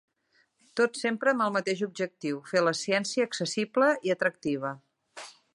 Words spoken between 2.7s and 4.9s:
ciència accessible i atractiva.